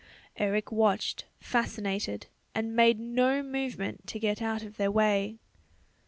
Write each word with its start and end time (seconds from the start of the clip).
Eric 0.37 0.71
watched, 0.71 1.25
fascinated, 1.39 2.25
and 2.55 2.75
made 2.75 2.99
no 2.99 3.43
movement 3.43 4.07
to 4.07 4.17
get 4.19 4.41
out 4.41 4.63
of 4.63 4.77
their 4.77 4.89
way. 4.89 5.37